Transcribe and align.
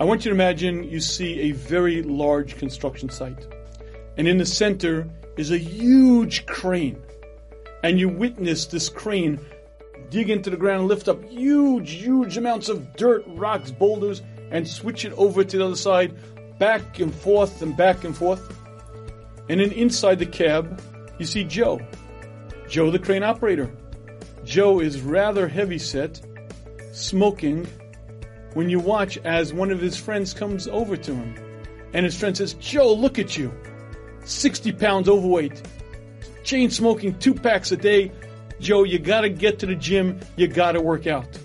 I 0.00 0.04
want 0.04 0.24
you 0.24 0.30
to 0.30 0.34
imagine 0.34 0.84
you 0.84 1.00
see 1.00 1.40
a 1.40 1.50
very 1.50 2.02
large 2.02 2.56
construction 2.56 3.08
site. 3.08 3.48
And 4.16 4.28
in 4.28 4.38
the 4.38 4.46
center 4.46 5.08
is 5.36 5.50
a 5.50 5.58
huge 5.58 6.46
crane. 6.46 7.02
And 7.82 7.98
you 7.98 8.08
witness 8.08 8.66
this 8.66 8.88
crane 8.88 9.40
dig 10.10 10.30
into 10.30 10.50
the 10.50 10.56
ground, 10.56 10.88
lift 10.88 11.08
up 11.08 11.22
huge, 11.24 11.90
huge 11.90 12.36
amounts 12.36 12.68
of 12.68 12.94
dirt, 12.96 13.24
rocks, 13.26 13.70
boulders, 13.70 14.22
and 14.50 14.66
switch 14.66 15.04
it 15.04 15.12
over 15.14 15.44
to 15.44 15.58
the 15.58 15.64
other 15.64 15.76
side, 15.76 16.14
back 16.58 17.00
and 17.00 17.14
forth 17.14 17.60
and 17.62 17.76
back 17.76 18.04
and 18.04 18.16
forth. 18.16 18.56
And 19.48 19.60
then 19.60 19.72
inside 19.72 20.18
the 20.18 20.26
cab, 20.26 20.80
you 21.18 21.26
see 21.26 21.44
Joe. 21.44 21.80
Joe, 22.68 22.90
the 22.90 22.98
crane 22.98 23.22
operator. 23.22 23.70
Joe 24.44 24.80
is 24.80 25.00
rather 25.00 25.48
heavy 25.48 25.78
set, 25.78 26.20
smoking, 26.92 27.66
when 28.58 28.68
you 28.68 28.80
watch 28.80 29.16
as 29.18 29.54
one 29.54 29.70
of 29.70 29.80
his 29.80 29.96
friends 29.96 30.34
comes 30.34 30.66
over 30.66 30.96
to 30.96 31.14
him. 31.14 31.32
And 31.92 32.04
his 32.04 32.18
friend 32.18 32.36
says, 32.36 32.54
Joe, 32.54 32.92
look 32.92 33.20
at 33.20 33.36
you. 33.36 33.52
60 34.24 34.72
pounds 34.72 35.08
overweight, 35.08 35.62
chain 36.42 36.68
smoking 36.68 37.16
two 37.20 37.34
packs 37.34 37.70
a 37.70 37.76
day. 37.76 38.10
Joe, 38.58 38.82
you 38.82 38.98
gotta 38.98 39.28
get 39.28 39.60
to 39.60 39.66
the 39.66 39.76
gym, 39.76 40.18
you 40.34 40.48
gotta 40.48 40.80
work 40.80 41.06
out. 41.06 41.38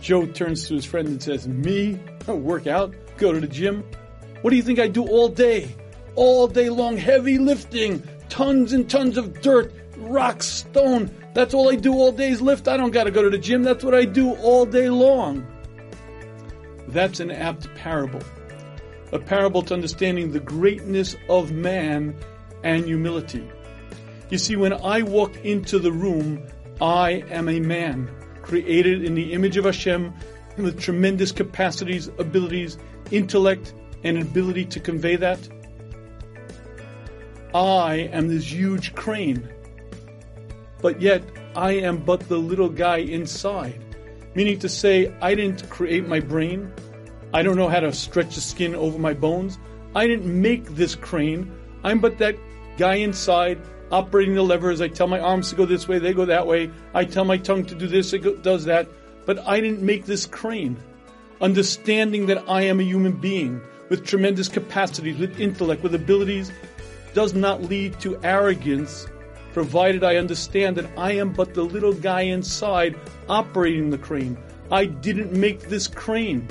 Joe 0.00 0.24
turns 0.24 0.66
to 0.68 0.74
his 0.74 0.86
friend 0.86 1.06
and 1.06 1.22
says, 1.22 1.46
Me? 1.46 2.00
Work 2.26 2.66
out? 2.66 2.94
Go 3.18 3.34
to 3.34 3.40
the 3.40 3.46
gym? 3.46 3.84
What 4.40 4.52
do 4.52 4.56
you 4.56 4.62
think 4.62 4.78
I 4.78 4.88
do 4.88 5.06
all 5.06 5.28
day? 5.28 5.76
All 6.14 6.48
day 6.48 6.70
long, 6.70 6.96
heavy 6.96 7.36
lifting, 7.36 8.02
tons 8.30 8.72
and 8.72 8.88
tons 8.88 9.18
of 9.18 9.42
dirt, 9.42 9.74
rocks, 9.98 10.46
stone. 10.46 11.10
That's 11.34 11.52
all 11.52 11.70
I 11.70 11.76
do 11.76 11.92
all 11.92 12.10
day 12.10 12.30
is 12.30 12.40
lift. 12.40 12.68
I 12.68 12.78
don't 12.78 12.90
gotta 12.90 13.10
go 13.10 13.20
to 13.20 13.28
the 13.28 13.36
gym. 13.36 13.62
That's 13.62 13.84
what 13.84 13.94
I 13.94 14.06
do 14.06 14.34
all 14.36 14.64
day 14.64 14.88
long. 14.88 15.46
That's 16.92 17.20
an 17.20 17.30
apt 17.30 17.72
parable. 17.74 18.22
A 19.12 19.18
parable 19.18 19.62
to 19.62 19.74
understanding 19.74 20.32
the 20.32 20.40
greatness 20.40 21.16
of 21.28 21.52
man 21.52 22.16
and 22.62 22.84
humility. 22.84 23.48
You 24.28 24.38
see, 24.38 24.56
when 24.56 24.72
I 24.72 25.02
walk 25.02 25.36
into 25.44 25.78
the 25.78 25.92
room, 25.92 26.46
I 26.80 27.24
am 27.30 27.48
a 27.48 27.60
man, 27.60 28.10
created 28.42 29.04
in 29.04 29.14
the 29.14 29.32
image 29.32 29.56
of 29.56 29.64
Hashem 29.64 30.14
with 30.56 30.80
tremendous 30.80 31.32
capacities, 31.32 32.08
abilities, 32.18 32.78
intellect, 33.10 33.74
and 34.04 34.18
ability 34.18 34.66
to 34.66 34.80
convey 34.80 35.16
that. 35.16 35.38
I 37.54 38.08
am 38.12 38.28
this 38.28 38.52
huge 38.52 38.94
crane, 38.94 39.48
but 40.80 41.00
yet 41.00 41.22
I 41.56 41.72
am 41.72 41.98
but 41.98 42.20
the 42.28 42.38
little 42.38 42.68
guy 42.68 42.98
inside. 42.98 43.84
Meaning 44.34 44.58
to 44.60 44.68
say, 44.68 45.12
I 45.20 45.34
didn't 45.34 45.68
create 45.70 46.06
my 46.06 46.20
brain. 46.20 46.72
I 47.34 47.42
don't 47.42 47.56
know 47.56 47.68
how 47.68 47.80
to 47.80 47.92
stretch 47.92 48.34
the 48.34 48.40
skin 48.40 48.74
over 48.74 48.98
my 48.98 49.14
bones. 49.14 49.58
I 49.94 50.06
didn't 50.06 50.40
make 50.40 50.66
this 50.76 50.94
crane. 50.94 51.50
I'm 51.82 52.00
but 52.00 52.18
that 52.18 52.36
guy 52.76 52.96
inside 52.96 53.60
operating 53.90 54.34
the 54.34 54.42
levers. 54.42 54.80
I 54.80 54.88
tell 54.88 55.06
my 55.06 55.20
arms 55.20 55.50
to 55.50 55.56
go 55.56 55.66
this 55.66 55.88
way, 55.88 55.98
they 55.98 56.12
go 56.12 56.24
that 56.24 56.46
way. 56.46 56.70
I 56.94 57.04
tell 57.04 57.24
my 57.24 57.36
tongue 57.36 57.64
to 57.66 57.74
do 57.74 57.86
this, 57.86 58.12
it 58.12 58.42
does 58.42 58.64
that. 58.64 58.88
But 59.26 59.46
I 59.46 59.60
didn't 59.60 59.82
make 59.82 60.06
this 60.06 60.26
crane. 60.26 60.76
Understanding 61.40 62.26
that 62.26 62.48
I 62.48 62.62
am 62.62 62.80
a 62.80 62.84
human 62.84 63.12
being 63.12 63.60
with 63.88 64.06
tremendous 64.06 64.48
capacities, 64.48 65.18
with 65.18 65.40
intellect, 65.40 65.82
with 65.82 65.94
abilities, 65.94 66.52
does 67.14 67.34
not 67.34 67.62
lead 67.62 67.98
to 68.00 68.18
arrogance, 68.22 69.06
provided 69.52 70.04
I 70.04 70.16
understand 70.16 70.76
that 70.76 70.90
I 70.96 71.12
am 71.12 71.32
but 71.32 71.54
the 71.54 71.62
little 71.62 71.92
guy 71.92 72.22
inside 72.22 72.96
operating 73.28 73.90
the 73.90 73.98
crane. 73.98 74.38
I 74.70 74.84
didn't 74.84 75.32
make 75.32 75.68
this 75.68 75.86
crane. 75.86 76.48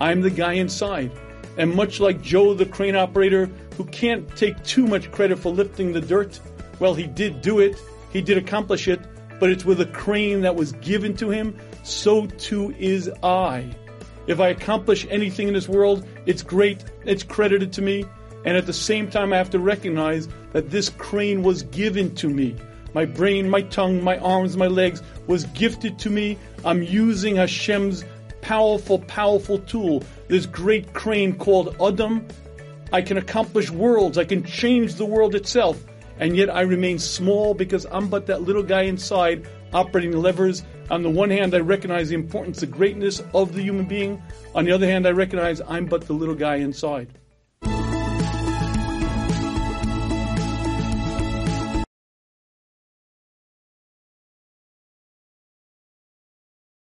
I'm 0.00 0.20
the 0.20 0.30
guy 0.30 0.54
inside. 0.54 1.12
And 1.58 1.74
much 1.74 2.00
like 2.00 2.22
Joe, 2.22 2.54
the 2.54 2.66
crane 2.66 2.96
operator, 2.96 3.50
who 3.76 3.84
can't 3.86 4.28
take 4.36 4.62
too 4.64 4.86
much 4.86 5.10
credit 5.10 5.38
for 5.38 5.52
lifting 5.52 5.92
the 5.92 6.00
dirt, 6.00 6.38
well, 6.78 6.94
he 6.94 7.06
did 7.06 7.40
do 7.40 7.60
it, 7.60 7.80
he 8.10 8.20
did 8.20 8.38
accomplish 8.38 8.88
it, 8.88 9.00
but 9.38 9.50
it's 9.50 9.64
with 9.64 9.80
a 9.80 9.86
crane 9.86 10.42
that 10.42 10.54
was 10.54 10.72
given 10.72 11.14
to 11.16 11.30
him, 11.30 11.58
so 11.82 12.26
too 12.26 12.74
is 12.78 13.10
I. 13.22 13.70
If 14.26 14.40
I 14.40 14.48
accomplish 14.48 15.06
anything 15.08 15.48
in 15.48 15.54
this 15.54 15.68
world, 15.68 16.06
it's 16.26 16.42
great, 16.42 16.84
it's 17.04 17.22
credited 17.22 17.72
to 17.74 17.82
me, 17.82 18.04
and 18.46 18.56
at 18.56 18.64
the 18.64 18.72
same 18.72 19.10
time, 19.10 19.32
I 19.32 19.36
have 19.36 19.50
to 19.50 19.58
recognize 19.58 20.28
that 20.52 20.70
this 20.70 20.88
crane 20.88 21.42
was 21.42 21.64
given 21.64 22.14
to 22.14 22.30
me. 22.30 22.54
My 22.94 23.04
brain, 23.04 23.50
my 23.50 23.62
tongue, 23.62 24.02
my 24.02 24.18
arms, 24.18 24.56
my 24.56 24.68
legs 24.68 25.02
was 25.26 25.44
gifted 25.46 25.98
to 25.98 26.10
me. 26.10 26.38
I'm 26.64 26.82
using 26.82 27.36
Hashem's 27.36 28.04
powerful, 28.40 29.00
powerful 29.00 29.58
tool, 29.58 30.04
this 30.28 30.46
great 30.46 30.94
crane 30.94 31.34
called 31.36 31.74
Adam. 31.82 32.26
I 32.92 33.02
can 33.02 33.18
accomplish 33.18 33.68
worlds. 33.68 34.16
I 34.16 34.24
can 34.24 34.44
change 34.44 34.94
the 34.94 35.04
world 35.04 35.34
itself. 35.34 35.84
And 36.20 36.36
yet 36.36 36.48
I 36.48 36.60
remain 36.60 37.00
small 37.00 37.52
because 37.52 37.84
I'm 37.90 38.08
but 38.08 38.26
that 38.26 38.42
little 38.42 38.62
guy 38.62 38.82
inside 38.82 39.48
operating 39.72 40.12
the 40.12 40.18
levers. 40.18 40.62
On 40.88 41.02
the 41.02 41.10
one 41.10 41.30
hand, 41.30 41.52
I 41.52 41.58
recognize 41.58 42.10
the 42.10 42.14
importance, 42.14 42.60
the 42.60 42.66
greatness 42.66 43.20
of 43.34 43.54
the 43.54 43.62
human 43.62 43.86
being. 43.86 44.22
On 44.54 44.64
the 44.64 44.70
other 44.70 44.86
hand, 44.86 45.04
I 45.04 45.10
recognize 45.10 45.60
I'm 45.66 45.86
but 45.86 46.06
the 46.06 46.12
little 46.12 46.36
guy 46.36 46.56
inside. 46.56 47.08